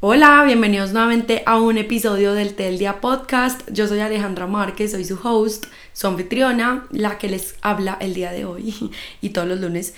[0.00, 3.68] Hola, bienvenidos nuevamente a un episodio del Tel Día Podcast.
[3.72, 8.30] Yo soy Alejandra Márquez, soy su host, su anfitriona, la que les habla el día
[8.30, 8.76] de hoy
[9.20, 9.94] y todos los lunes.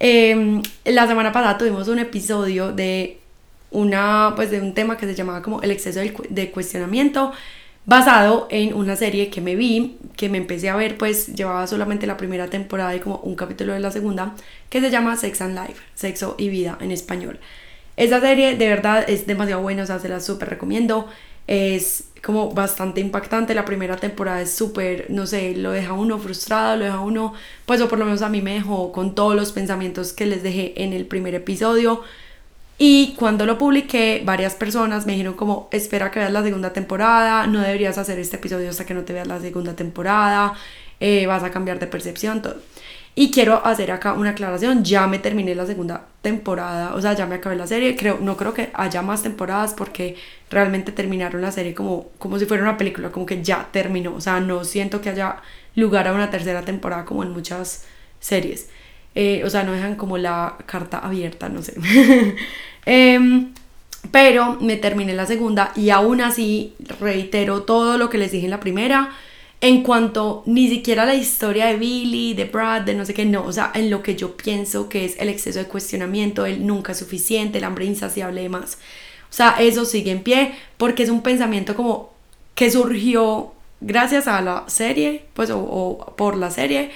[0.00, 3.20] Em, la semana pasada tuvimos un episodio de
[3.70, 7.30] una, pues de un tema que se llamaba como el exceso de cuestionamiento,
[7.86, 12.08] basado en una serie que me vi, que me empecé a ver, pues llevaba solamente
[12.08, 14.34] la primera temporada y como un capítulo de la segunda,
[14.68, 17.38] que se llama Sex and Life, Sexo y Vida en español.
[17.96, 21.08] Esa serie de verdad es demasiado buena, o sea, se la súper recomiendo.
[21.46, 23.54] Es como bastante impactante.
[23.54, 27.34] La primera temporada es súper, no sé, lo deja uno frustrado, lo deja uno,
[27.66, 30.42] pues o por lo menos a mí me dejó con todos los pensamientos que les
[30.42, 32.02] dejé en el primer episodio.
[32.76, 37.46] Y cuando lo publiqué, varias personas me dijeron como, espera que veas la segunda temporada,
[37.46, 40.54] no deberías hacer este episodio hasta que no te veas la segunda temporada,
[40.98, 42.56] eh, vas a cambiar de percepción, todo.
[43.16, 47.26] Y quiero hacer acá una aclaración, ya me terminé la segunda temporada, o sea, ya
[47.26, 50.16] me acabé la serie, creo, no creo que haya más temporadas porque
[50.50, 54.20] realmente terminaron la serie como, como si fuera una película, como que ya terminó, o
[54.20, 55.36] sea, no siento que haya
[55.76, 57.84] lugar a una tercera temporada como en muchas
[58.18, 58.68] series,
[59.14, 61.74] eh, o sea, no dejan como la carta abierta, no sé.
[62.86, 63.54] Em,
[64.10, 68.50] pero me terminé la segunda y aún así reitero todo lo que les dije en
[68.50, 69.10] la primera
[69.64, 73.46] en cuanto ni siquiera la historia de Billy, de Brad, de no sé qué, no,
[73.46, 76.92] o sea, en lo que yo pienso que es el exceso de cuestionamiento, el nunca
[76.92, 78.76] suficiente, el hambre insaciable y demás.
[79.30, 82.12] O sea, eso sigue en pie porque es un pensamiento como
[82.54, 86.90] que surgió gracias a la serie, pues, o, por la serie,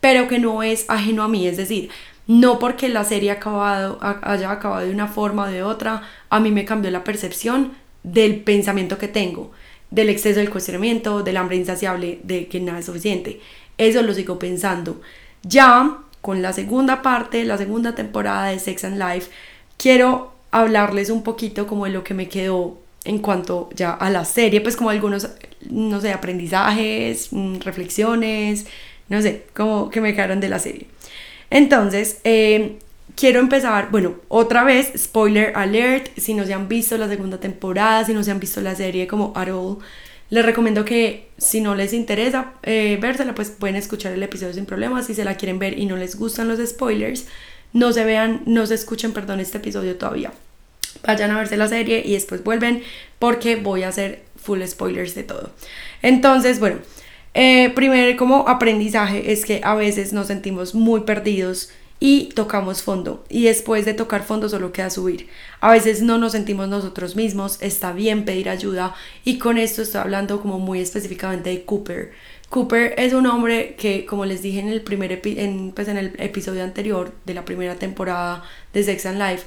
[0.00, 1.90] pero que no es ajeno a mí, es decir,
[2.26, 6.00] no porque la serie acabado, haya acabado de una forma o de otra,
[6.30, 9.52] a mí me cambió la percepción del pensamiento que tengo
[9.94, 13.40] del exceso del cuestionamiento, del hambre insaciable, de que nada es suficiente.
[13.78, 15.00] Eso lo sigo pensando.
[15.42, 19.30] Ya con la segunda parte, la segunda temporada de Sex and Life,
[19.76, 24.24] quiero hablarles un poquito como de lo que me quedó en cuanto ya a la
[24.24, 25.28] serie, pues como algunos,
[25.70, 28.66] no sé, aprendizajes, mm, reflexiones,
[29.08, 30.86] no sé, como que me quedaron de la serie.
[31.50, 32.78] Entonces, eh,
[33.16, 38.04] quiero empezar, bueno, otra vez, spoiler alert, si no se han visto la segunda temporada,
[38.04, 39.78] si no se han visto la serie como at all,
[40.30, 44.66] les recomiendo que si no les interesa eh, vérsela, pues pueden escuchar el episodio sin
[44.66, 47.26] problemas, si se la quieren ver y no les gustan los spoilers,
[47.72, 50.32] no se vean, no se escuchen, perdón, este episodio todavía.
[51.06, 52.82] Vayan a verse la serie y después vuelven
[53.18, 55.50] porque voy a hacer full spoilers de todo.
[56.02, 56.78] Entonces, bueno,
[57.34, 61.70] eh, primer como aprendizaje es que a veces nos sentimos muy perdidos
[62.00, 63.24] y tocamos fondo.
[63.28, 65.28] Y después de tocar fondo solo queda subir.
[65.60, 68.94] A veces no nos sentimos nosotros mismos, está bien pedir ayuda
[69.24, 72.12] y con esto estoy hablando como muy específicamente de Cooper.
[72.50, 75.20] Cooper es un hombre que, como les dije en el, primer
[75.74, 79.44] pues episodio anterior de la primera temporada de Sex and Life,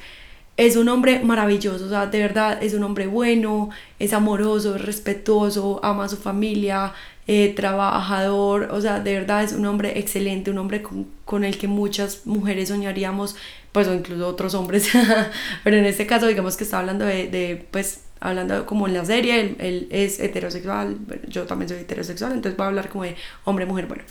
[0.58, 3.70] es un hombre maravilloso, o sea, de verdad es un hombre bueno,
[4.00, 6.94] es amoroso, es respetuoso, ama a su familia,
[7.30, 10.82] eh, trabajador, o sea, de verdad es un hombre excelente, un hombre
[11.26, 13.36] con, el que muchas mujeres soñaríamos,
[13.74, 14.90] pues o incluso otros hombres,
[15.66, 19.56] pero en este caso digamos que está hablando de, pues, hablando como en la serie,
[19.60, 24.04] él, es heterosexual, yo también soy heterosexual, entonces voy a hablar como de hombre-mujer, bueno,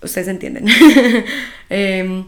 [0.00, 0.66] ustedes entienden.
[1.70, 2.26] Em,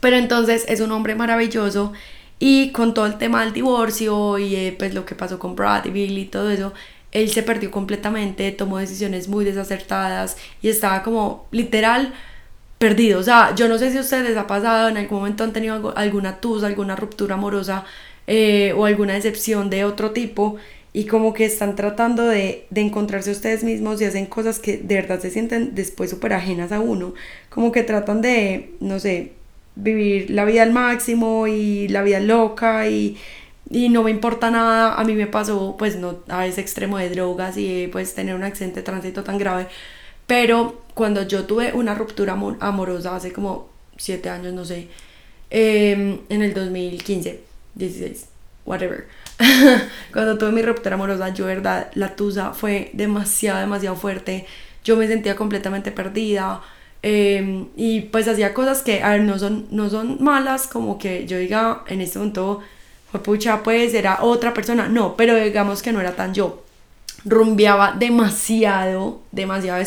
[0.00, 1.94] pero entonces es un hombre maravilloso
[2.38, 5.86] y con todo el tema del divorcio y eh, pues lo que pasó con Brad
[5.86, 6.74] y Billy y todo eso,
[7.14, 12.12] él se perdió completamente, tomó decisiones muy desacertadas y estaba como literal
[12.78, 13.20] perdido.
[13.20, 15.52] O sea, yo no sé si a ustedes les ha pasado, en algún momento han
[15.52, 17.84] tenido alguna tus, alguna ruptura amorosa
[18.26, 20.56] eh, o alguna decepción de otro tipo
[20.92, 24.96] y como que están tratando de, de encontrarse ustedes mismos y hacen cosas que de
[24.96, 27.14] verdad se sienten después súper ajenas a uno.
[27.48, 29.32] Como que tratan de, no sé,
[29.76, 33.16] vivir la vida al máximo y la vida loca y
[33.70, 37.10] y no me importa nada, a mí me pasó pues no a ese extremo de
[37.10, 39.68] drogas y pues tener un accidente de tránsito tan grave,
[40.26, 44.88] pero cuando yo tuve una ruptura amorosa hace como 7 años, no sé,
[45.50, 47.40] em, en el 2015,
[47.74, 48.26] 16,
[48.66, 49.06] whatever,
[50.12, 54.46] cuando tuve mi ruptura amorosa, yo verdad, la tusa fue demasiado, demasiado fuerte,
[54.84, 56.62] yo me sentía completamente perdida,
[57.02, 61.26] em, y pues hacía cosas que, a ver, no son, no son malas, como que
[61.26, 62.62] yo diga, en este momento
[63.22, 64.88] pucha, pues era otra persona.
[64.88, 66.62] No, pero digamos que no era tan yo.
[67.24, 69.82] Rumbeaba demasiado, demasiado,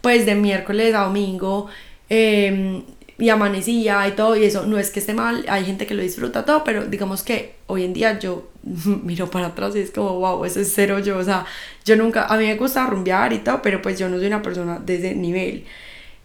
[0.00, 1.68] pues de miércoles a domingo.
[2.08, 2.82] Em,
[3.20, 6.02] y amanecía y todo, y eso no es que esté mal, hay gente que lo
[6.02, 10.18] disfruta todo, pero digamos que hoy en día yo miro para atrás y es como,
[10.18, 11.44] wow, eso es cero yo, o sea,
[11.84, 14.42] yo nunca, a mí me gusta rumbear y todo, pero pues yo no soy una
[14.42, 15.66] persona de ese nivel.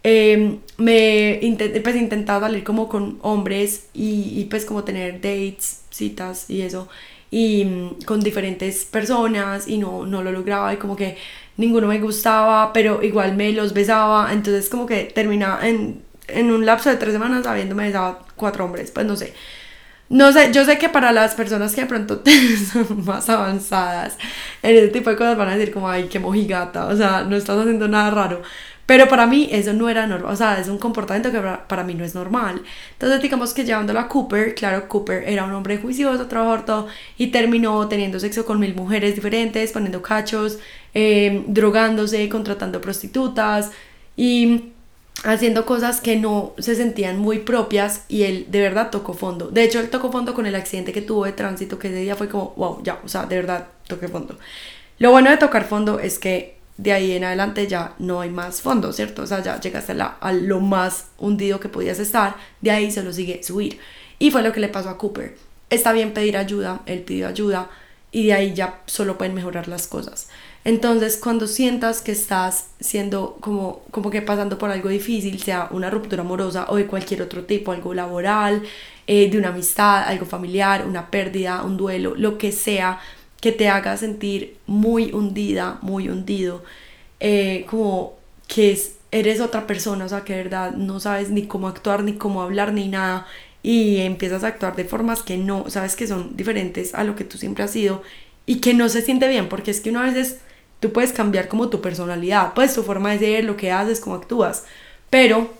[0.08, 1.40] Eh, me
[1.82, 6.88] pues intentaba salir como con hombres y, y, pues como tener dates, citas y eso.
[7.30, 11.16] y mm, con diferentes personas y no, no lo lograba y como que
[11.56, 16.64] ninguno me gustaba, pero igual me los besaba, entonces como que terminaba en, en un
[16.66, 19.34] lapso de tres semanas habiéndome besado cuatro hombres, pues no sé.
[20.08, 22.22] No sé, yo sé que para las personas que de pronto
[22.72, 24.16] son más avanzadas
[24.62, 27.34] en ese tipo de cosas van a decir como, ay, qué mojigata, o sea, no
[27.36, 28.42] estás haciendo nada raro.
[28.86, 31.94] Pero para mí eso no era normal, o sea, es un comportamiento que para, mí
[31.94, 32.62] no es normal.
[32.92, 36.86] Entonces digamos que llevándolo a Cooper, claro, Cooper era un hombre juicioso, trabajador, todo,
[37.18, 40.58] y terminó teniendo sexo con mil mujeres diferentes, poniendo cachos,
[40.94, 43.72] eh, drogándose, contratando prostitutas
[44.16, 44.72] y
[45.24, 49.48] haciendo cosas que no se sentían muy propias y él de verdad tocó fondo.
[49.48, 52.14] De hecho, él tocó fondo con el accidente que tuvo de tránsito, que ese día
[52.14, 54.38] fue como, wow, ya, o sea, de verdad toqué fondo.
[54.98, 58.60] Lo bueno de tocar fondo es que de ahí en adelante ya no hay más
[58.60, 59.22] fondo, ¿cierto?
[59.22, 62.90] O sea, ya llegaste a, la, a lo más hundido que podías estar, de ahí
[62.90, 63.78] se lo sigue subir.
[64.18, 65.36] Y fue lo que le pasó a Cooper.
[65.70, 67.70] Está bien pedir ayuda, él pidió ayuda
[68.12, 70.28] y de ahí ya solo pueden mejorar las cosas.
[70.64, 75.90] Entonces, cuando sientas que estás siendo como, como que pasando por algo difícil, sea una
[75.90, 78.62] ruptura amorosa o de cualquier otro tipo, algo laboral,
[79.06, 82.98] eh, de una amistad, algo familiar, una pérdida, un duelo, lo que sea,
[83.46, 86.64] que te haga sentir muy hundida, muy hundido,
[87.20, 88.14] eh, como
[88.48, 92.02] que es, eres otra persona, o sea, que de verdad no sabes ni cómo actuar,
[92.02, 93.24] ni cómo hablar, ni nada,
[93.62, 97.22] y empiezas a actuar de formas que no, sabes que son diferentes a lo que
[97.22, 98.02] tú siempre has sido
[98.46, 100.38] y que no se siente bien, porque es que una vez
[100.80, 104.16] tú puedes cambiar como tu personalidad, pues tu forma de ser, lo que haces, cómo
[104.16, 104.64] actúas,
[105.08, 105.54] pero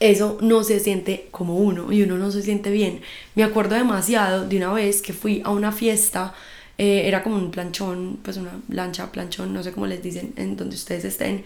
[0.00, 3.00] eso no se siente como uno y uno no se siente bien.
[3.34, 6.34] Me acuerdo demasiado de una vez que fui a una fiesta
[6.78, 10.56] eh, era como un planchón, pues una lancha, planchón, no sé cómo les dicen, en
[10.56, 11.44] donde ustedes estén.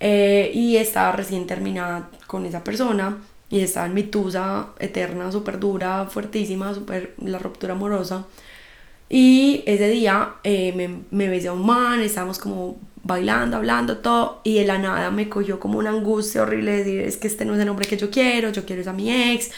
[0.00, 3.18] Eh, y estaba recién terminada con esa persona
[3.50, 8.26] y estaba en mi tusa eterna, súper dura, fuertísima, súper la ruptura amorosa.
[9.08, 14.40] Y ese día eh, me, me besé a un man, estábamos como bailando, hablando, todo,
[14.44, 17.44] y de la nada me cogió como una angustia horrible de decir, es que este
[17.46, 19.50] no es el hombre que yo quiero, yo quiero es a mi ex,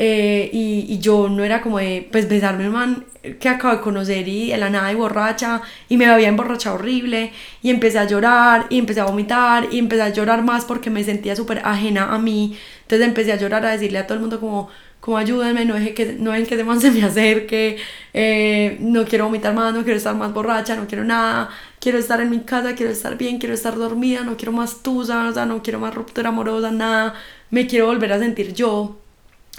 [0.00, 3.04] eh, y, yo no era como de, pues, besarme un man
[3.40, 7.32] que acabo de conocer y de la nada y borracha, y me había emborrachado horrible,
[7.62, 11.02] y empecé a llorar, y empecé a vomitar, y empecé a llorar más porque me
[11.02, 12.56] sentía súper ajena a mí.
[12.82, 14.68] Entonces empecé a llorar, a decirle a todo el mundo como,
[15.00, 17.78] como ayúdenme, no dejen que, no que ese se me acerque,
[18.14, 21.50] eh, no quiero vomitar más, no quiero estar más borracha, no quiero nada,
[21.80, 25.32] quiero estar en mi casa, quiero estar bien, quiero estar dormida, no quiero más tusa,
[25.44, 27.14] no quiero más ruptura amorosa, nada,
[27.50, 28.96] me quiero volver a sentir yo.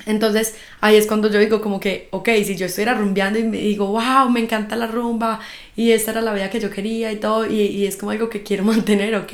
[0.06, 3.58] Entonces ahí es cuando yo digo como que, ok, si yo estuviera rumbeando y me
[3.58, 5.40] digo, wow, me encanta la rumba
[5.76, 8.44] y esta era la vida que yo quería y todo, y, es como algo que
[8.44, 9.34] quiero mantener, ok,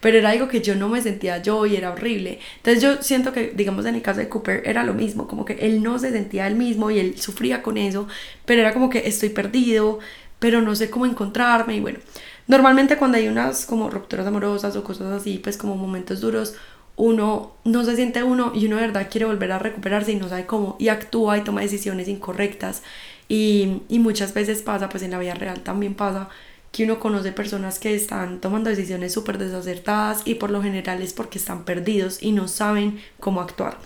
[0.00, 2.40] pero era algo que yo no me sentía yo y era horrible.
[2.56, 5.54] Entonces yo siento que, digamos, en el caso de Cooper era lo mismo, como que
[5.54, 8.08] él no se sentía él mismo y él sufría con eso,
[8.44, 10.00] pero era como que estoy perdido,
[10.38, 11.98] pero no sé cómo encontrarme y bueno.
[12.46, 16.54] Normalmente cuando hay unas como rupturas amorosas o cosas así, pues como momentos duros,
[16.96, 20.28] uno no se siente uno y uno de verdad quiere volver a recuperarse y no
[20.28, 22.82] sabe cómo y actúa y toma decisiones incorrectas
[23.28, 26.28] y, y muchas veces pasa, pues en la vida real también pasa
[26.74, 31.12] que uno conoce personas que están tomando decisiones súper desacertadas y por lo general es
[31.12, 33.78] porque están perdidos y no saben cómo actuar.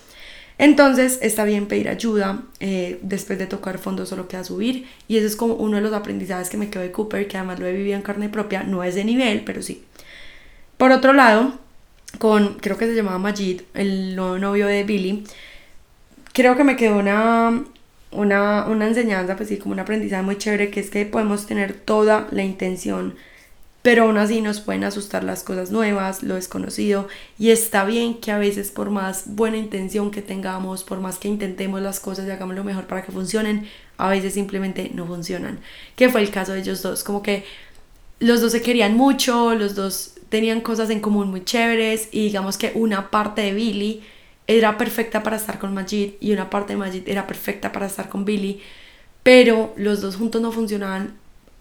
[0.56, 5.26] Entonces está bien pedir ayuda, eh, después de tocar fondo solo queda subir y eso
[5.26, 7.72] es como uno de los aprendizajes que me quedó de Cooper, que además lo he
[7.72, 9.84] vivido en carne propia, no es de nivel, pero sí.
[10.78, 11.58] Por otro lado,
[12.16, 15.24] con, creo que se llamaba Majid, el nuevo novio de Billy,
[16.32, 17.64] creo que me quedó una,
[18.10, 21.74] una, una enseñanza, pues sí, como un aprendizaje muy chévere, que es que podemos tener
[21.74, 23.14] toda la intención,
[23.82, 28.32] pero aún así nos pueden asustar las cosas nuevas, lo desconocido, y está bien que
[28.32, 32.30] a veces por más buena intención que tengamos, por más que intentemos las cosas y
[32.30, 35.60] hagamos lo mejor para que funcionen, a veces simplemente no funcionan.
[35.96, 37.44] Que fue el caso de ellos dos, como que
[38.20, 42.58] los dos se querían mucho, los dos tenían cosas en común muy chéveres y digamos
[42.58, 44.02] que una parte de Billy
[44.46, 48.08] era perfecta para estar con Majid y una parte de Majid era perfecta para estar
[48.08, 48.60] con Billy,
[49.22, 51.18] pero los dos juntos no funcionaban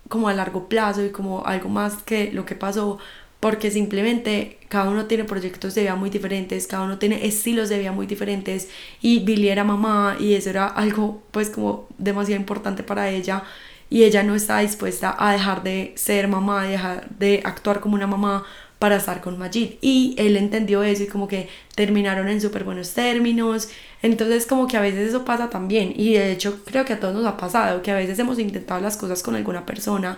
[0.08, 2.98] como a largo plazo y como algo más que lo que pasó
[3.40, 7.78] porque simplemente cada uno tiene proyectos de vida muy diferentes, cada uno tiene estilos de
[7.78, 8.70] vida muy diferentes
[9.02, 13.44] y Billy era mamá y eso era algo pues como demasiado importante para ella
[13.90, 17.96] y ella no estaba dispuesta a dejar de ser mamá, a dejar de actuar como
[17.96, 18.46] una mamá
[18.80, 19.72] para estar con Majid.
[19.82, 23.70] Y él entendió eso y como que terminaron en súper buenos términos.
[24.02, 25.94] Entonces como que a veces eso pasa también.
[25.96, 28.82] Y de hecho creo que a todos nos ha pasado que a veces hemos intentado
[28.82, 30.18] las cosas con alguna persona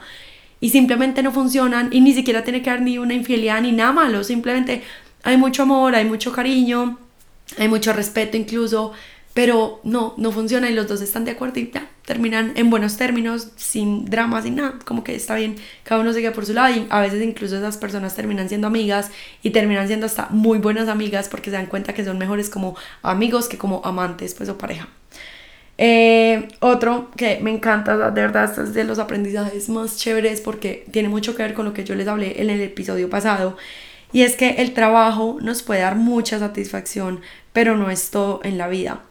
[0.61, 3.91] y simplemente no funcionan y ni siquiera tiene que haber ni una infidelidad ni nada
[3.91, 4.23] malo.
[4.23, 4.83] Simplemente
[5.23, 6.97] hay mucho amor, hay mucho cariño,
[7.57, 8.93] hay mucho respeto incluso.
[9.33, 12.97] Pero no, no funciona y los dos están de acuerdo y ya, terminan en buenos
[12.97, 16.75] términos, sin drama, sin nada, como que está bien, cada uno sigue por su lado
[16.75, 19.11] y a veces incluso esas personas terminan siendo amigas
[19.43, 22.75] y terminan siendo hasta muy buenas amigas porque se dan cuenta que son mejores como
[23.03, 24.87] amigos que como amantes, pues o pareja.
[25.77, 31.07] Eh, otro que me encanta, de verdad, es de los aprendizajes más chéveres porque tiene
[31.07, 33.55] mucho que ver con lo que yo les hablé en el episodio pasado.
[34.11, 37.21] Y es que el trabajo nos puede dar mucha satisfacción,
[37.53, 39.03] pero no es todo en la vida.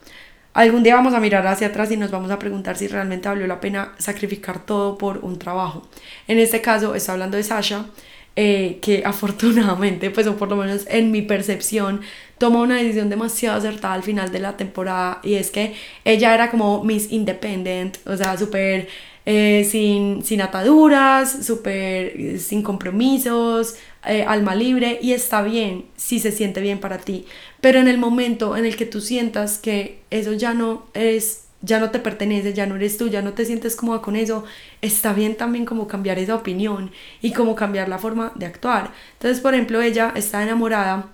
[0.54, 3.46] Algún día vamos a mirar hacia atrás y nos vamos a preguntar si realmente valió
[3.46, 5.86] la pena sacrificar todo por un trabajo.
[6.26, 7.86] En este caso, estoy hablando de Sasha,
[8.34, 12.00] eh, que afortunadamente, pues o por lo menos en mi percepción,
[12.38, 15.74] toma una decisión demasiado acertada al final de la temporada y es que
[16.04, 18.88] ella era como Miss Independent, o sea, súper
[19.26, 23.76] eh, sin, sin ataduras, súper eh, sin compromisos,
[24.06, 27.26] eh, alma libre y está bien si se siente bien para ti.
[27.60, 31.80] Pero en el momento en el que tú sientas que eso ya no es ya
[31.80, 34.44] no te pertenece, ya no eres tú, ya no te sientes cómoda con eso,
[34.80, 38.92] está bien también como cambiar esa opinión y como cambiar la forma de actuar.
[39.14, 41.08] Entonces, por ejemplo, ella está enamorada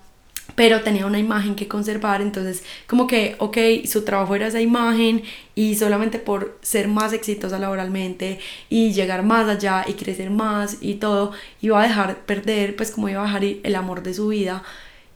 [0.55, 5.23] pero tenía una imagen que conservar, entonces como que, ok, su trabajo era esa imagen
[5.55, 10.95] y solamente por ser más exitosa laboralmente y llegar más allá y crecer más y
[10.95, 14.63] todo, iba a dejar perder, pues como iba a dejar el amor de su vida.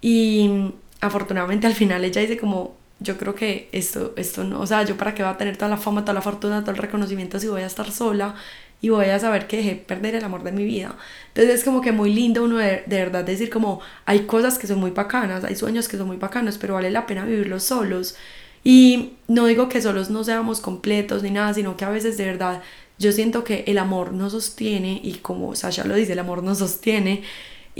[0.00, 4.83] Y afortunadamente al final ella dice como, yo creo que esto, esto no, o sea,
[4.85, 7.38] yo para qué va a tener toda la fama, toda la fortuna, todo el reconocimiento
[7.38, 8.35] si voy a estar sola
[8.80, 10.97] y voy a saber que dejé perder el amor de mi vida.
[11.28, 14.66] Entonces es como que muy lindo uno de, de, verdad decir como hay cosas que
[14.66, 18.16] son muy bacanas, hay sueños que son muy bacanos, pero vale la pena vivirlos solos.
[18.64, 22.26] Y no digo que solos no seamos completos ni nada, sino que a veces de
[22.26, 22.62] verdad
[22.99, 26.58] yo siento que el amor nos sostiene y como Sasha lo dice, el amor nos
[26.58, 27.23] sostiene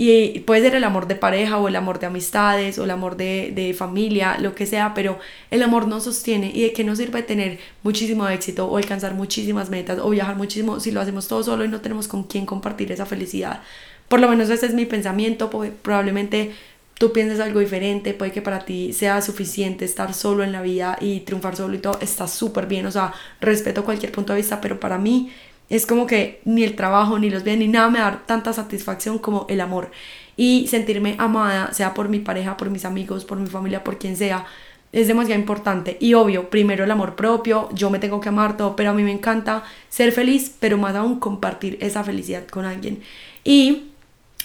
[0.01, 3.17] y puede ser el amor de pareja o el amor de amistades o el amor
[3.17, 5.19] de, de, familia, lo que sea, pero
[5.51, 9.69] el amor no sostiene y de qué nos sirve tener muchísimo éxito o alcanzar muchísimas
[9.69, 12.93] metas o viajar muchísimo si lo hacemos todo solo y no tenemos con quién compartir
[12.93, 13.61] esa felicidad.
[14.07, 15.49] Por lo menos ese es mi pensamiento,
[15.81, 16.53] probablemente
[16.93, 20.97] tú pienses algo diferente, puede que para ti sea suficiente estar solo en la vida
[21.01, 24.61] y triunfar solo y todo, está súper bien, o sea, respeto cualquier punto de vista,
[24.61, 25.29] pero para mí
[25.69, 29.19] es como que ni el trabajo, ni los bienes, ni nada me da tanta satisfacción
[29.19, 29.91] como el amor.
[30.35, 34.15] Y sentirme amada, sea por mi pareja, por mis amigos, por mi familia, por quien
[34.15, 34.45] sea,
[34.91, 35.97] es demasiado importante.
[35.99, 39.03] Y obvio, primero el amor propio, yo me tengo que amar todo, pero a mí
[39.03, 43.01] me encanta ser feliz, pero más aún compartir esa felicidad con alguien.
[43.43, 43.88] Y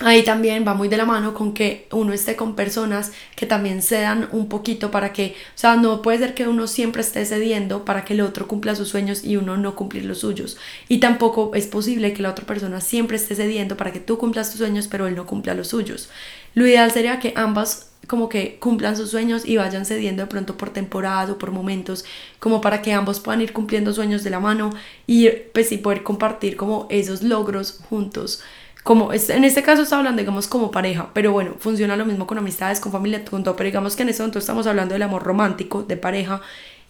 [0.00, 3.80] ahí también va muy de la mano con que uno esté con personas que también
[3.80, 7.84] cedan un poquito para que, o sea, no puede ser que uno siempre esté cediendo
[7.84, 10.56] para que el otro cumpla sus sueños y uno no cumplir los suyos.
[10.88, 14.50] Y tampoco es posible que la otra persona siempre esté cediendo para que tú cumplas
[14.50, 16.08] tus sueños, pero él no cumpla los suyos.
[16.54, 20.58] Lo ideal sería que ambas como que cumplan sus sueños y vayan cediendo de pronto
[20.58, 22.04] por temporadas o por momentos,
[22.38, 24.70] como para que ambos puedan ir cumpliendo sueños de la mano
[25.06, 28.42] y pues sí poder compartir como esos logros juntos
[28.84, 32.38] como en este caso está hablando digamos como pareja pero bueno funciona lo mismo con
[32.38, 35.24] amistades con familia con todo pero digamos que en este momento estamos hablando del amor
[35.24, 36.40] romántico de pareja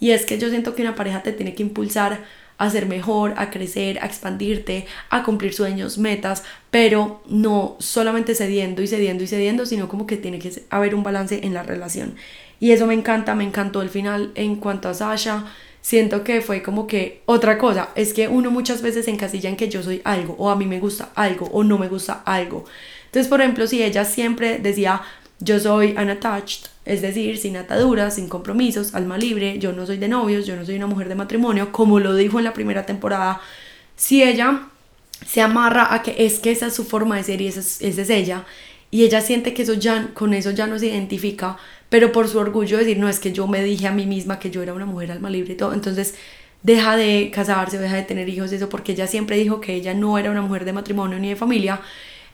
[0.01, 2.25] y es que yo siento que una pareja te tiene que impulsar
[2.59, 8.83] a ser mejor, a crecer, a expandirte, a cumplir sueños, metas, pero no solamente cediendo
[8.83, 12.15] y cediendo y cediendo, sino como que tiene que haber un balance en la relación.
[12.61, 15.45] Y eso me encanta, me encantó el final en cuanto a Sasha,
[15.85, 19.69] siento que fue como que otra cosa, es que uno muchas veces encasilla en que
[19.69, 22.65] yo soy algo, o a mí me gusta algo, o no me gusta algo.
[23.05, 25.03] Entonces, por ejemplo, si ella siempre decía,
[25.41, 30.09] yo soy unattached, es decir, sin ataduras, sin compromisos, alma libre, yo no soy de
[30.09, 33.43] novios, yo no soy una mujer de matrimonio, como lo dijo en la primera temporada,
[33.95, 34.69] si ella
[35.27, 37.83] se amarra a que es que esa es su forma de ser y esa es,
[37.83, 38.47] esa es ella,
[38.91, 41.59] y ella siente que eso ya, con eso ya no se identifica,
[41.95, 44.51] pero por su orgullo decir, no, es que yo me dije a mí misma que
[44.51, 46.17] yo era una mujer alma libre y todo, entonces
[46.65, 49.95] deja de casarse o deja de tener hijos, eso porque ella siempre dijo que ella
[49.95, 51.81] no era una mujer de matrimonio ni de familia,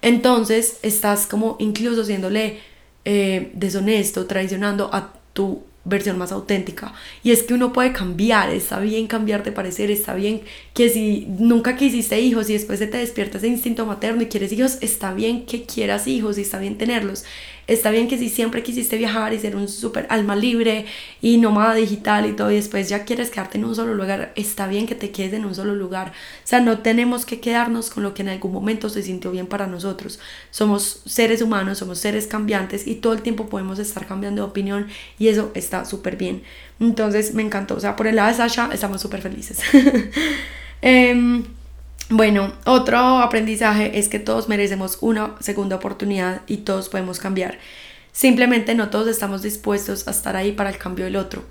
[0.00, 2.60] entonces estás como incluso siéndole
[3.04, 6.92] eh, deshonesto, traicionando a tu versión más auténtica.
[7.22, 10.42] Y es que uno puede cambiar, está bien cambiar de parecer, está bien
[10.74, 14.52] que si nunca quisiste hijos y después se te despierta ese instinto materno y quieres
[14.52, 17.24] hijos, está bien que quieras hijos y está bien tenerlos.
[17.70, 20.86] Está bien que si siempre quisiste viajar y ser un súper alma libre
[21.22, 24.66] y nómada digital y todo y después ya quieres quedarte en un solo lugar, está
[24.66, 26.08] bien que te quedes en un solo lugar.
[26.08, 29.46] O sea, no tenemos que quedarnos con lo que en algún momento se sintió bien
[29.46, 30.18] para nosotros.
[30.50, 34.88] Somos seres humanos, somos seres cambiantes y todo el tiempo podemos estar cambiando de opinión
[35.16, 36.42] y eso está súper bien.
[36.80, 37.76] Entonces me encantó.
[37.76, 39.60] O sea, por el lado de Sasha estamos súper felices.
[40.82, 41.44] eh,
[42.10, 47.58] bueno, otro aprendizaje es que todos merecemos una segunda oportunidad y todos podemos cambiar.
[48.12, 51.44] Simplemente no todos estamos dispuestos a estar ahí para el cambio del otro.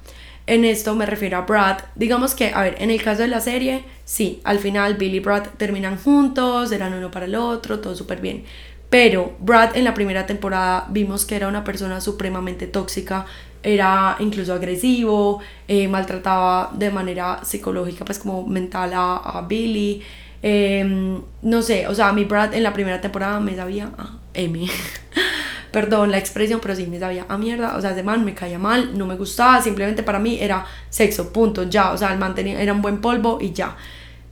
[0.47, 1.77] en esto me refiero a Brad.
[1.95, 5.19] Digamos que, a ver, en el caso de la serie, sí, al final Billy y
[5.19, 8.43] Brad terminan juntos, eran uno para el otro, todo súper bien.
[8.89, 13.25] Pero Brad en la primera temporada vimos que era una persona supremamente tóxica,
[13.61, 20.01] era incluso agresivo, eh, maltrataba de manera psicológica, pues como mental a, Billy.
[20.41, 24.17] Em, no sé, o sea, a mi Brad en la primera temporada me sabía a
[24.33, 24.67] M.
[25.71, 27.77] Perdón la expresión, pero sí me sabía a mierda.
[27.77, 31.31] O sea, ese man me caía mal, no me gustaba, simplemente para mí era sexo,
[31.31, 31.91] punto, ya.
[31.91, 33.75] O sea, el man era un buen polvo y ya.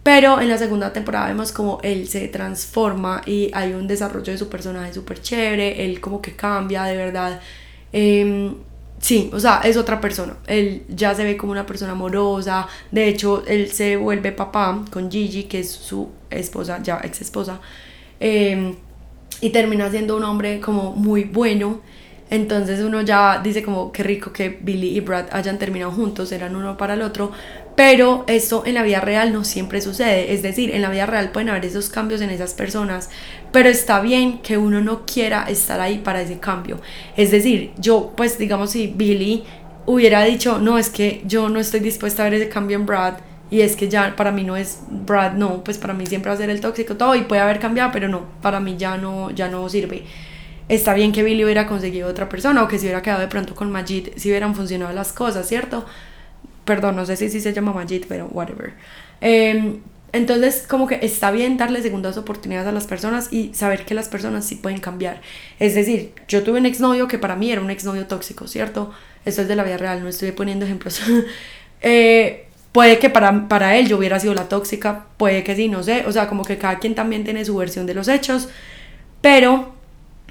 [0.02, 4.38] Pero en la segunda temporada vemos como él se transforma y hay un desarrollo de
[4.38, 7.42] su personaje súper chévere, él como que cambia de verdad.
[7.92, 8.54] Eh,
[9.00, 10.38] sí, o sea, es otra persona.
[10.48, 12.68] Él ya se ve como una persona amorosa.
[12.92, 17.60] De hecho, él se vuelve papá con Gigi, que es su esposa, ya ex esposa.
[18.20, 18.76] Em,
[19.42, 21.82] y termina siendo un hombre como muy bueno.
[22.30, 26.56] Entonces uno ya dice como qué rico que Billy y Brad hayan terminado juntos, eran
[26.56, 27.32] uno para el otro,
[27.78, 31.30] pero esto en la vida real no siempre sucede, es decir, en la vida real
[31.30, 33.12] pueden haber esos cambios en esas personas,
[33.52, 36.82] pero está bien que uno no quiera estar ahí para ese cambio.
[37.16, 39.44] Es decir, yo pues digamos si Billy
[39.86, 43.20] hubiera dicho, no, es que yo no estoy dispuesta a ver ese cambio en Brad,
[43.52, 46.34] y es que ya para mí no es Brad, no, pues para mí siempre va
[46.34, 49.30] a ser el tóxico todo y puede haber cambiado, pero no, para mí ya no,
[49.30, 50.04] ya no sirve.
[50.68, 53.54] Está bien que Billy hubiera conseguido otra persona o que se hubiera quedado de pronto
[53.54, 55.86] con Majid si hubieran funcionado las cosas, ¿cierto?
[56.68, 58.74] Perdón, no sé si, si se llama Majid, pero whatever.
[59.22, 59.80] Em,
[60.12, 64.10] entonces, como que está bien darle segundas oportunidades a las personas y saber que las
[64.10, 65.22] personas sí pueden cambiar.
[65.60, 68.92] Es decir, yo tuve un exnovio que para mí era un exnovio tóxico, ¿cierto?
[69.24, 71.00] Esto es de la vida real, no estoy poniendo ejemplos.
[71.82, 75.84] eh, puede que para, para él yo hubiera sido la tóxica, puede que sí, no
[75.84, 76.04] sé.
[76.06, 78.50] O sea, como que cada quien también tiene su versión de los hechos.
[79.22, 79.74] Pero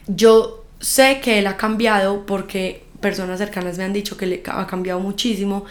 [0.06, 4.66] yo sé que él ha cambiado porque personas cercanas me han dicho que le ha
[4.66, 5.64] cambiado muchísimo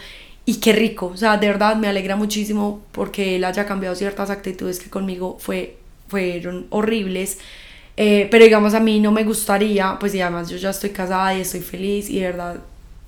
[0.48, 4.30] y qué rico, o sea, de verdad me alegra muchísimo porque él haya cambiado ciertas
[4.30, 5.76] actitudes que conmigo fue,
[6.08, 7.38] fueron horribles.
[7.96, 11.36] Eh, pero digamos a mí no me gustaría, pues y además yo ya estoy casada
[11.36, 12.56] y estoy feliz y de verdad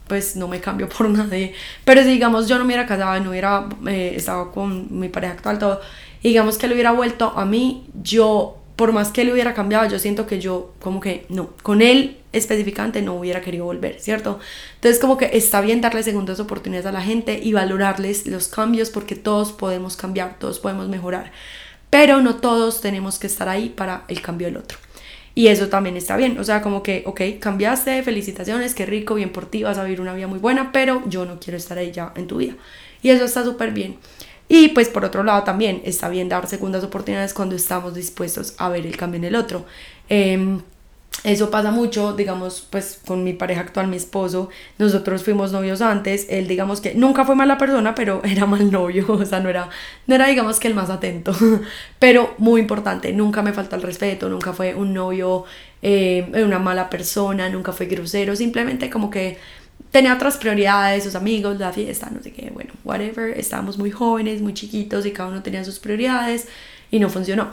[0.08, 1.54] pues no me cambio por nadie.
[1.84, 5.08] Pero si digamos yo no me hubiera casado y no hubiera eh, estado con mi
[5.08, 5.80] pareja actual, todo,
[6.22, 9.98] digamos que lo hubiera vuelto a mí, yo por más que él hubiera cambiado, yo
[10.00, 14.38] siento que yo como que no, con él específicamente no hubiera querido volver, ¿cierto?
[14.74, 18.90] Entonces como que está bien darle segundas oportunidades a la gente y valorarles los cambios
[18.90, 21.32] porque todos podemos cambiar, todos podemos mejorar,
[21.90, 24.78] pero no todos tenemos que estar ahí para el cambio del otro.
[25.34, 29.30] Y eso también está bien, o sea, como que, ok, cambiaste, felicitaciones, qué rico, bien
[29.30, 31.92] por ti, vas a vivir una vida muy buena, pero yo no quiero estar ahí
[31.92, 32.54] ya en tu vida.
[33.02, 33.98] Y eso está súper bien.
[34.48, 38.68] Y pues por otro lado también está bien dar segundas oportunidades cuando estamos dispuestos a
[38.68, 39.66] ver el cambio en el otro.
[40.08, 40.60] Em,
[41.24, 46.26] eso pasa mucho, digamos, pues con mi pareja actual, mi esposo, nosotros fuimos novios antes,
[46.30, 49.68] él digamos que nunca fue mala persona, pero era mal novio, o sea, no era,
[50.06, 51.32] no era digamos que el más atento,
[51.98, 55.44] pero muy importante, nunca me falta el respeto, nunca fue un novio,
[55.82, 59.38] eh, una mala persona, nunca fue grosero, simplemente como que
[59.90, 64.40] tenía otras prioridades, sus amigos, la fiesta, no sé qué, bueno, whatever, estábamos muy jóvenes,
[64.40, 66.46] muy chiquitos y cada uno tenía sus prioridades
[66.90, 67.48] y no funcionó.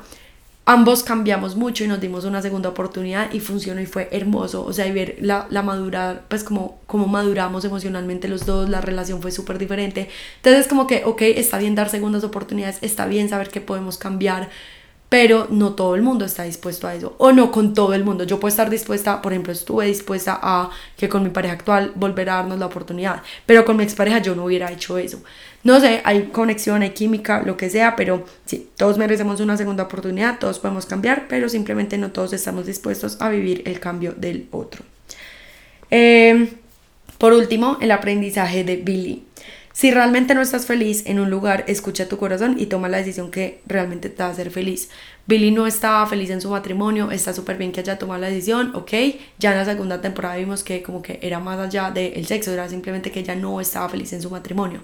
[0.67, 4.73] Ambos cambiamos mucho y nos dimos una segunda oportunidad y funcionó y fue hermoso, o
[4.73, 9.21] sea, y ver la, la madura, pues como, como maduramos emocionalmente los dos, la relación
[9.21, 10.09] fue súper diferente.
[10.37, 14.49] Entonces como que, ok, está bien dar segundas oportunidades, está bien saber que podemos cambiar,
[15.09, 18.23] pero no todo el mundo está dispuesto a eso, o no con todo el mundo.
[18.23, 22.29] Yo puedo estar dispuesta, por ejemplo, estuve dispuesta a que con mi pareja actual volver
[22.29, 25.21] a darnos la oportunidad, pero con mi expareja yo no hubiera hecho eso.
[25.63, 29.83] No sé, hay conexión, hay química, lo que sea, pero sí, todos merecemos una segunda
[29.83, 34.47] oportunidad, todos podemos cambiar, pero simplemente no todos estamos dispuestos a vivir el cambio del
[34.51, 34.83] otro.
[35.89, 36.49] Em,
[37.17, 39.23] por último, el aprendizaje de Billy.
[39.75, 43.29] Si realmente no estás feliz en un lugar, escucha tu corazón y toma la decisión
[43.29, 44.89] que realmente te va a hacer feliz.
[45.27, 48.73] Billy no estaba feliz en su matrimonio, está súper bien que haya tomado la decisión,
[48.73, 48.93] ok.
[49.37, 52.69] Ya en la segunda temporada vimos que como que era más allá del sexo, era
[52.69, 54.81] simplemente que ella no estaba feliz en su matrimonio.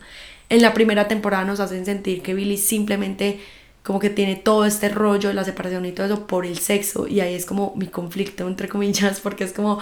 [0.49, 3.39] En la primera temporada nos hacen sentir que Billy simplemente
[3.83, 7.21] como que tiene todo este rollo, la separación y todo eso por el sexo y
[7.21, 9.79] ahí es como mi conflicto entre comillas porque es como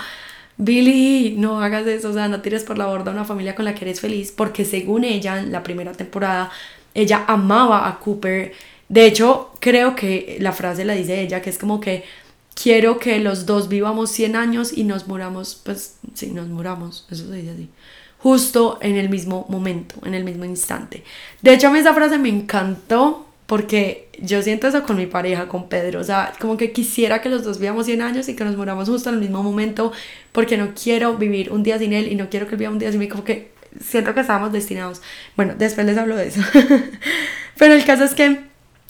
[0.62, 3.74] Billy, no hagas eso, o sea, no tires por la borda una familia con la
[3.74, 6.52] que eres feliz, porque según ella, en la primera temporada,
[6.94, 8.52] ella amaba a Cooper.
[8.90, 12.04] De hecho, creo que la frase la dice ella, que es como que
[12.62, 17.30] quiero que los dos vivamos 100 años y nos muramos, pues sí, nos muramos, eso
[17.30, 17.70] se dice así,
[18.18, 21.06] justo en el mismo momento, en el mismo instante.
[21.42, 25.48] De hecho, a mí esa frase me encantó porque yo siento eso con mi pareja,
[25.48, 28.44] con Pedro, o sea, como que quisiera que los dos vivamos 100 años y que
[28.44, 29.92] nos muramos justo en el mismo momento,
[30.32, 32.78] porque no quiero vivir un día sin él y no quiero que él viva un
[32.78, 33.50] día sin mí, como que
[33.84, 35.02] siento que estábamos destinados.
[35.36, 36.42] Bueno, después les hablo de eso.
[37.58, 38.26] Pero el caso es que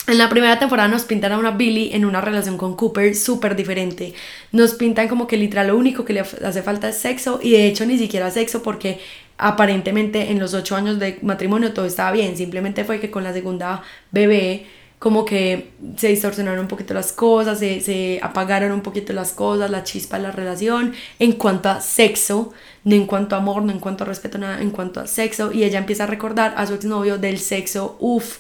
[0.08, 3.56] en la primera temporada nos pintan a una Billy en una relación con Cooper súper
[3.56, 4.14] diferente.
[4.52, 7.66] Nos pintan como que literal lo único que le hace falta es sexo y de
[7.66, 9.00] hecho ni siquiera sexo porque
[9.40, 12.38] aparentemente en los ocho años de matrimonio todo estaba bien.
[12.38, 14.68] Simplemente fue que con la segunda bebé
[15.00, 19.72] como que se distorsionaron un poquito las cosas, se, se apagaron un poquito las cosas,
[19.72, 22.52] la chispa de la relación en cuanto a sexo,
[22.84, 25.54] no en cuanto a amor, no en cuanto a respeto, nada, en cuanto a sexo.
[25.54, 28.40] Y ella empieza a recordar a su exnovio del sexo, uff,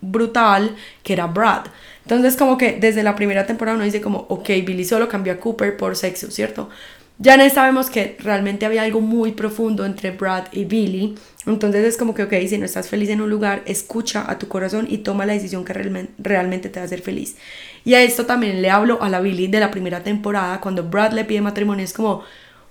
[0.00, 1.66] brutal que era Brad.
[2.04, 5.36] Entonces como que desde la primera temporada uno dice como, ok, Billy solo cambió a
[5.36, 6.70] Cooper por sexo, ¿cierto?
[7.20, 11.16] Ya no sabemos que realmente había algo muy profundo entre Brad y Billy.
[11.46, 14.46] Entonces es como que, ok, si no estás feliz en un lugar, escucha a tu
[14.46, 17.36] corazón y toma la decisión que realmente, te va a hacer feliz.
[17.84, 21.12] Y a esto también le hablo a la Billy de la primera temporada, cuando Brad
[21.12, 22.22] le pide matrimonio, es como,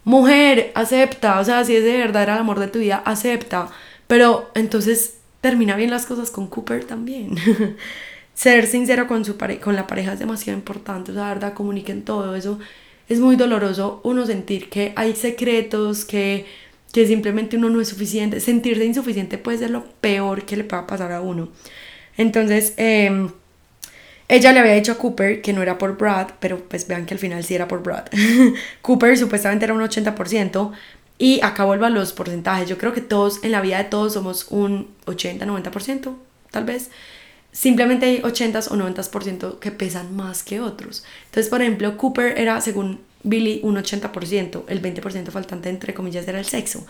[0.06, 3.70] mujer, acepta, o sea, si es de verdad era el amor de tu vida, acepta.
[4.08, 7.36] Pero entonces termina bien las cosas con Cooper también.
[8.34, 12.06] Ser sincero con, su con la pareja es demasiado importante, o sea, la verdad, comuniquen
[12.06, 12.60] todo eso.
[13.10, 16.46] Es muy doloroso uno sentir que hay secretos, que,
[16.92, 18.40] que simplemente uno no es suficiente.
[18.40, 21.50] Sentirse insuficiente puede ser lo peor que le pueda pasar a uno.
[22.18, 23.30] Entonces, em,
[24.28, 27.14] ella le había dicho a Cooper que no era por Brad, pero pues vean que
[27.14, 28.06] al final sí era por Brad.
[28.82, 30.74] Cooper supuestamente era un 80%,
[31.18, 32.70] y acá vuelvo a los porcentajes.
[32.70, 36.16] Yo creo que todos, en la vida de todos, somos un 80-90%,
[36.52, 36.92] tal vez.
[37.58, 41.04] Simplemente hay 80 o 90% que pesan más que otros.
[41.26, 44.66] Entonces, por ejemplo, Cooper era, según Billy, un 80%.
[44.68, 46.86] El 20% faltante, entre comillas, era el sexo.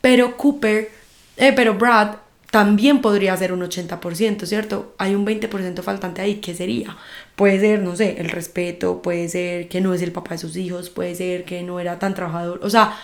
[0.00, 0.90] Pero Cooper,
[1.36, 2.16] eh, pero Brad
[2.50, 4.94] también podría ser un 80%, ¿cierto?
[4.96, 6.96] Hay un 20% faltante ahí, ¿qué sería?
[7.34, 10.56] Puede ser, no sé, el respeto, puede ser que no es el papá de sus
[10.56, 12.96] hijos, puede ser que no era tan trabajador, o sea,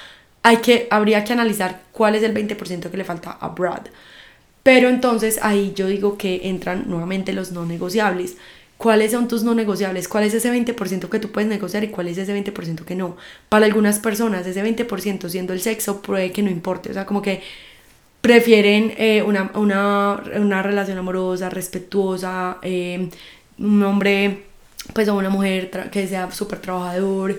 [0.42, 3.82] hay que, habría que analizar cuál es el 20% que le falta a Brad.
[4.62, 8.36] Pero entonces ahí yo digo que entran nuevamente los no negociables.
[8.76, 10.08] ¿Cuáles son tus no negociables?
[10.08, 13.16] ¿Cuál es ese 20% que tú puedes negociar y cuál es ese 20% que no?
[13.48, 16.90] Para algunas personas ese 20% siendo el sexo puede que no importe.
[16.90, 17.42] O sea, como que
[18.20, 23.08] prefieren eh, una, una, relación amorosa, respetuosa, eh,
[23.58, 24.44] un hombre,
[24.94, 27.38] pues o una mujer que sea súper trabajador,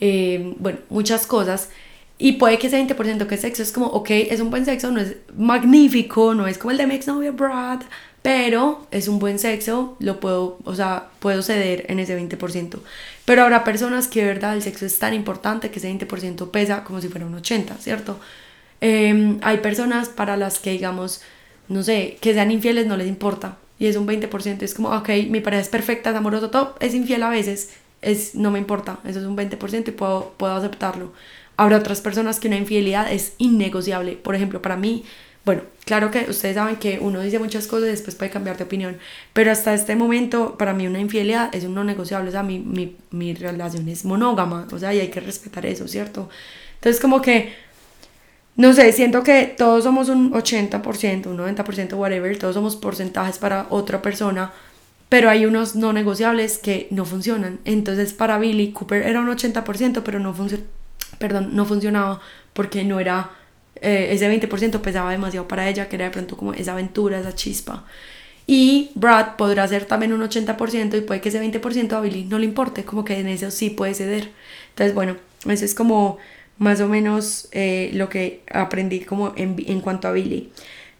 [0.00, 1.70] eh, bueno, muchas cosas
[2.22, 4.92] y puede que ese 20% que es sexo es como, ok, es un buen sexo,
[4.92, 7.80] no es magnífico, no es como el de mi exnovio Brad,
[8.22, 12.78] pero es un buen sexo, lo puedo, o sea, puedo ceder en ese 20%.
[13.24, 16.84] Pero habrá personas que de verdad el sexo es tan importante que ese 20% pesa
[16.84, 18.20] como si fuera un 80%, ¿cierto?
[18.80, 21.22] Em, hay personas para las que, digamos,
[21.66, 23.56] no sé, que sean infieles no les importa.
[23.80, 26.94] Y es un 20%, es como, ok, mi pareja es perfecta, es amoroso, todo, es
[26.94, 31.12] infiel a veces, es, no me importa, eso es un 20% y puedo, puedo aceptarlo.
[31.56, 34.12] Habrá otras personas que una infidelidad es innegociable.
[34.12, 35.04] Por ejemplo, para mí,
[35.44, 38.64] bueno, claro que ustedes saben que uno dice muchas cosas y después puede cambiar de
[38.64, 38.98] opinión,
[39.32, 42.60] pero hasta este momento para mí una infidelidad es un no negociable, o sea, mi,
[42.60, 46.28] mi, mi relación es monógama, o sea, y hay que respetar eso, ¿cierto?
[46.74, 47.54] Entonces como que,
[48.56, 53.66] no sé, siento que todos somos un 80%, un 90%, whatever, todos somos porcentajes para
[53.70, 54.52] otra persona,
[55.08, 57.58] pero hay unos no negociables que no funcionan.
[57.64, 60.64] Entonces para Billy Cooper era un 80%, pero no funciona
[61.18, 62.20] perdón, no funcionaba
[62.52, 63.30] porque no era,
[63.80, 67.34] eh, ese 20% pesaba demasiado para ella, que era de pronto como esa aventura, esa
[67.34, 67.84] chispa.
[68.46, 72.38] Y Brad podrá ser también un 80% y puede que ese 20% a Billy no
[72.38, 74.30] le importe, como que en eso sí puede ceder.
[74.70, 75.16] Entonces, bueno,
[75.48, 76.18] eso es como
[76.58, 80.50] más o menos eh, lo que aprendí como en, en, cuanto a Billy.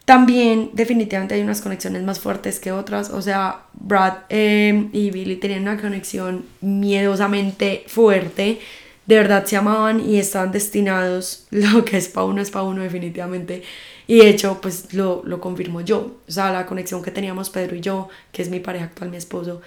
[0.04, 5.36] También definitivamente hay unas conexiones más fuertes que otras, o sea, Brad eh, y Billy
[5.36, 8.60] tenían una conexión miedosamente fuerte,
[9.06, 12.82] de verdad se amaban y estaban destinados, lo que es para uno es para uno
[12.82, 13.62] definitivamente.
[14.06, 16.16] Y de hecho, pues lo, lo confirmo yo.
[16.28, 19.16] O sea, la conexión que teníamos Pedro y yo, que es mi pareja actual, mi
[19.16, 19.62] esposo,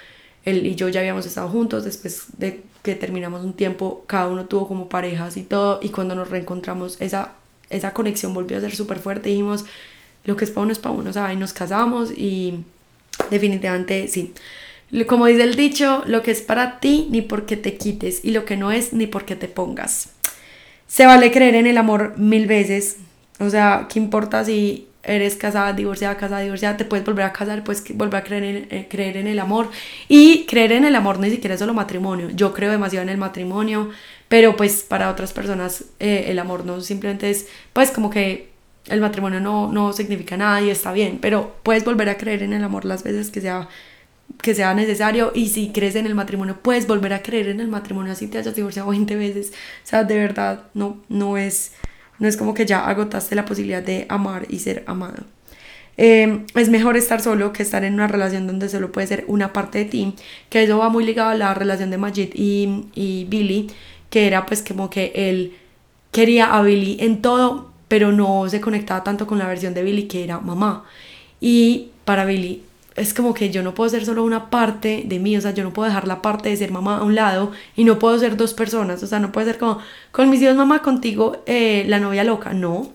[0.46, 4.46] él y yo ya habíamos estado juntos después de que terminamos un tiempo, cada uno
[4.46, 7.34] tuvo como parejas y todo, y cuando nos reencontramos, esa,
[7.72, 9.66] esa conexión volvió a ser súper fuerte, dijimos,
[10.24, 12.64] lo que es para uno es para uno, sea, y nos casamos y
[13.32, 14.34] definitivamente sí.
[15.08, 18.46] Como dice el dicho, lo que es para ti ni porque te quites y lo
[18.46, 20.10] que no es ni porque te pongas.
[20.88, 22.98] Se vale creer en el amor mil veces.
[23.40, 26.78] O sea, ¿qué importa si eres casada, divorciada, casada, divorciada?
[26.78, 29.70] Te puedes volver a casar, puedes volver a creer en, eh, creer en el amor.
[30.08, 32.30] Y creer en el amor ni siquiera es solo matrimonio.
[32.30, 33.90] Yo creo demasiado en el matrimonio,
[34.30, 38.50] pero pues para otras personas eh, el amor no simplemente es, pues como que
[38.88, 42.54] el matrimonio no, no significa nada y está bien, pero puedes volver a creer en
[42.54, 43.68] el amor las veces que sea
[44.42, 47.68] que sea necesario y si crees en el matrimonio puedes volver a creer en el
[47.68, 49.52] matrimonio así te hayas divorciado 20 veces
[49.84, 51.74] o sea de verdad no no es
[52.20, 55.24] No es como que ya agotaste la posibilidad de amar y ser amado.
[55.98, 59.54] Em, es mejor estar solo que estar en una relación donde solo puede ser una
[59.54, 60.14] parte de ti,
[60.50, 63.68] que eso va muy ligado a la relación de Majid y, y Billy,
[64.10, 65.54] que era pues como que él
[66.12, 70.04] quería a Billy en todo, pero no se conectaba tanto con la versión de Billy
[70.08, 70.84] que era mamá.
[71.40, 72.64] Y para Billy
[72.96, 75.64] es como que yo no puedo ser solo una parte de mí, o sea, yo
[75.64, 78.38] no puedo dejar la parte de ser mamá a un lado y no puedo ser
[78.38, 79.80] dos personas, o sea, no puede ser como
[80.12, 82.92] con mis hijos mamá, contigo eh, la novia loca, no.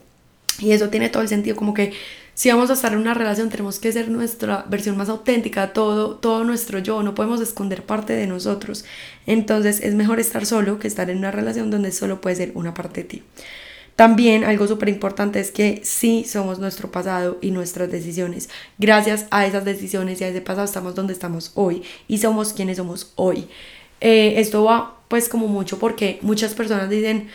[0.58, 1.92] Y eso tiene todo el sentido, como que
[2.34, 6.16] si vamos a estar en una relación tenemos que ser nuestra versión más auténtica, todo,
[6.16, 8.86] todo nuestro yo, no podemos esconder parte de nosotros.
[9.26, 12.72] Entonces es mejor estar solo que estar en una relación donde solo puede ser una
[12.72, 13.22] parte de ti.
[14.00, 18.48] También algo súper importante es que sí somos nuestro pasado y nuestras decisiones.
[18.78, 22.78] Gracias a esas decisiones y a ese pasado estamos donde estamos hoy y somos quienes
[22.78, 23.46] somos hoy.
[24.00, 27.28] Eh, esto va pues como mucho porque muchas personas dicen,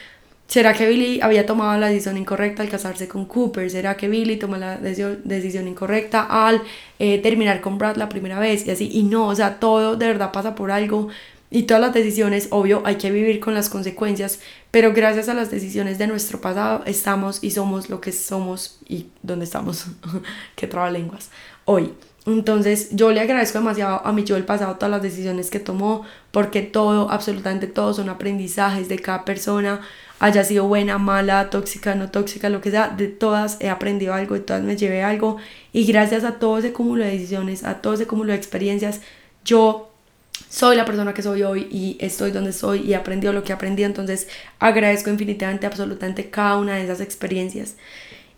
[0.47, 3.69] ¿será que Billy había tomado la decisión incorrecta al casarse con Cooper?
[3.69, 6.63] ¿Será que Billy tomó la decisión incorrecta al
[6.97, 8.65] eh, terminar con Brad la primera vez?
[8.65, 11.09] Y así, y no, o sea, todo de verdad pasa por algo
[11.55, 14.41] y todas las decisiones, obvio, hay que vivir con las consecuencias,
[14.71, 19.07] pero gracias a las decisiones de nuestro pasado estamos y somos lo que somos y
[19.23, 19.85] donde estamos,
[20.57, 21.29] que traba lenguas,
[21.63, 21.93] hoy.
[22.25, 26.03] Entonces yo le agradezco demasiado a mi yo del pasado todas las decisiones que tomó,
[26.31, 29.79] porque todo, absolutamente todo son aprendizajes de cada persona,
[30.19, 34.35] haya sido buena, mala, tóxica, no tóxica, lo que sea, de todas he aprendido algo,
[34.35, 35.37] de todas me llevé algo.
[35.71, 38.99] Y gracias a todo ese cúmulo de decisiones, a todo ese cúmulo de experiencias,
[39.45, 39.94] yo
[40.55, 43.51] soy la persona que soy hoy y estoy donde estoy y he aprendido lo que
[43.51, 47.75] he aprendido, entonces agradezco infinitamente, absolutamente cada una de esas experiencias.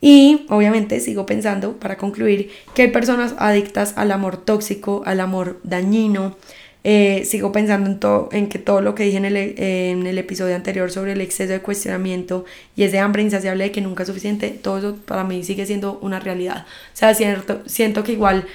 [0.01, 5.60] Y obviamente sigo pensando, para concluir, que hay personas adictas al amor tóxico, al amor
[5.62, 6.36] dañino.
[6.84, 10.17] Eh, sigo pensando en, todo, en que todo lo que dije en el, en el
[10.17, 14.08] episodio anterior sobre el exceso de cuestionamiento y ese hambre insaciable de que nunca es
[14.08, 16.65] suficiente, todo eso para mí sigue siendo una realidad.
[16.65, 18.47] O sea, cierto, siento que igual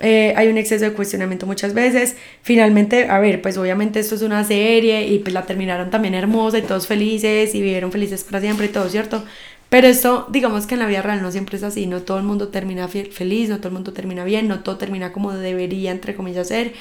[0.00, 2.16] eh, hay un exceso de cuestionamiento muchas veces.
[2.42, 6.58] Finalmente, a ver, pues obviamente esto es una serie y pues la terminaron también hermosa
[6.58, 9.24] y todos felices y vivieron felices para siempre y todo, ¿cierto?
[9.68, 12.24] Pero esto, digamos que en la vida real no siempre es así, no todo el
[12.24, 16.14] mundo termina feliz, no todo el mundo termina bien, no todo termina como debería, entre
[16.14, 16.72] comillas, ser.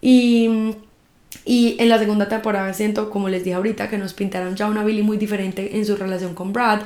[0.00, 0.74] Y,
[1.44, 4.84] y en la segunda temporada siento, como les dije ahorita, que nos pintaron ya una
[4.84, 6.82] Billy muy diferente en su relación con Brad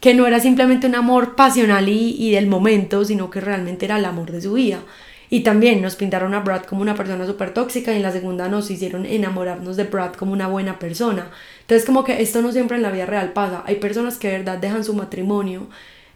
[0.00, 4.04] que no era simplemente un amor pasional y, del momento, sino que realmente era el
[4.04, 4.80] amor de su vida.
[5.28, 8.48] Y también nos pintaron a Brad como una persona súper tóxica y en la segunda
[8.48, 11.30] nos hicieron enamorarnos de Brad como una buena persona.
[11.62, 13.64] Entonces como que esto no siempre en la vida real pasa.
[13.66, 15.66] Hay personas que de verdad dejan su matrimonio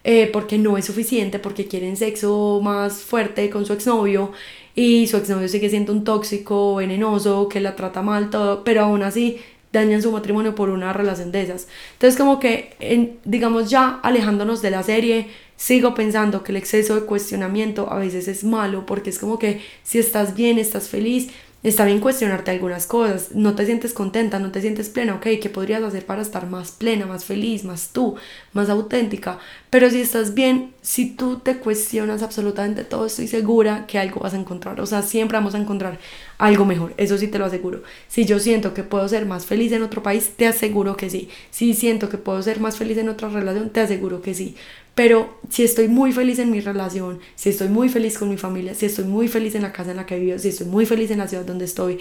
[0.03, 4.31] eh, porque no es suficiente, porque quieren sexo más fuerte con su exnovio
[4.75, 9.03] y su exnovio sigue siendo un tóxico, venenoso, que la trata mal, todo, pero aún
[9.03, 9.39] así
[9.71, 11.67] dañan su matrimonio por una relación de esas.
[11.93, 17.05] Entonces como que, digamos ya alejándonos de la serie, sigo pensando que el exceso de
[17.05, 21.29] cuestionamiento a veces es malo porque es como que si estás bien, estás feliz,
[21.63, 25.47] Está bien cuestionarte algunas cosas, no te sientes contenta, no te sientes plena, ok, ¿qué
[25.53, 28.15] podrías hacer para estar más plena, más feliz, más tú,
[28.51, 29.37] más auténtica?
[29.69, 34.33] Pero si estás bien, si tú te cuestionas absolutamente todo, estoy segura que algo vas
[34.33, 35.99] a encontrar, o sea, siempre vamos a encontrar
[36.39, 37.83] algo mejor, eso sí te lo aseguro.
[38.07, 41.29] Si yo siento que puedo ser más feliz en otro país, te aseguro que sí.
[41.51, 44.55] Si siento que puedo ser más feliz en otra relación, te aseguro que sí.
[44.95, 48.75] Pero si estoy muy feliz en mi relación, si estoy muy feliz con mi familia,
[48.75, 51.11] si estoy muy feliz en la casa en la que vivo, si estoy muy feliz
[51.11, 51.99] en la ciudad donde estoy,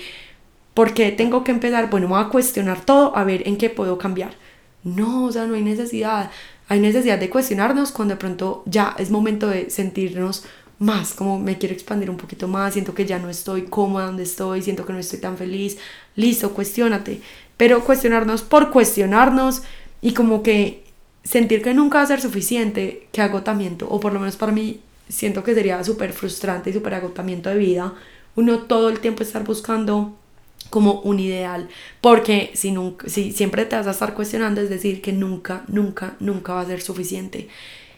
[0.75, 1.89] ¿por qué tengo que empezar?
[1.89, 4.35] Bueno, voy a cuestionar todo a ver en qué puedo cambiar.
[4.83, 6.31] No, o sea, no hay necesidad.
[6.69, 10.45] Hay necesidad de cuestionarnos cuando de pronto ya es momento de sentirnos
[10.79, 14.23] más, como me quiero expandir un poquito más, siento que ya no estoy cómoda donde
[14.23, 15.79] estoy, siento que no estoy tan feliz.
[16.17, 17.21] Listo, cuestionate.
[17.57, 19.63] Pero cuestionarnos por cuestionarnos
[20.01, 20.90] y como que
[21.25, 24.81] sentir que nunca va a ser suficiente, que agotamiento, o por lo menos para mí
[25.09, 27.95] siento que sería súper frustrante y súper agotamiento de vida,
[28.37, 30.17] uno todo el tiempo estar buscando
[30.71, 31.69] como un ideal,
[32.01, 36.15] porque si, nunca, si siempre te vas a estar cuestionando, es decir, que nunca, nunca,
[36.21, 37.49] nunca va a ser suficiente.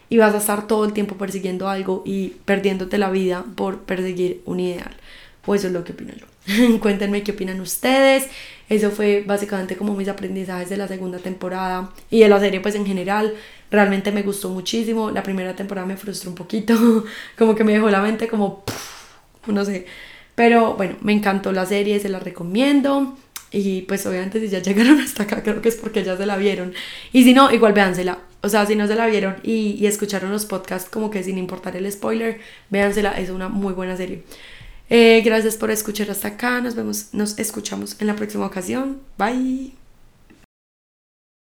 [0.08, 4.42] Y vas a estar todo el tiempo persiguiendo algo y perdiéndote la vida por perseguir
[4.44, 4.94] un ideal.
[5.42, 6.32] Pues eso es lo que opino yo.
[6.81, 8.28] Cuéntenme qué opinan ustedes.
[8.68, 12.74] Eso fue básicamente como mis aprendizajes de la segunda temporada y de la serie pues
[12.74, 13.35] en general.
[13.70, 15.11] Realmente me gustó muchísimo.
[15.11, 17.05] La primera temporada me frustró un poquito,
[17.38, 18.64] como que me dejó la mente como,
[19.46, 19.87] no sé.
[20.35, 23.16] Pero bueno, me encantó la serie, se la recomiendo.
[23.50, 26.37] Y pues obviamente si ya llegaron hasta acá, creo que es porque ya se la
[26.37, 26.72] vieron.
[27.12, 28.18] Y si no, igual véansela.
[28.40, 31.38] O sea, si no se la vieron y, y escucharon los podcasts como que sin
[31.38, 34.24] importar el spoiler, véansela, es una muy buena serie.
[34.94, 36.61] Eh, gracias por escuchar hasta acá.
[36.61, 39.00] Nos vemos, nos escuchamos en la próxima ocasión.
[39.16, 39.82] Bye.